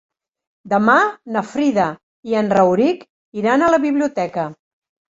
[0.71, 0.95] Demà
[1.35, 1.87] na Frida
[2.33, 3.07] i en Rauric
[3.45, 4.53] iran a la biblioteca.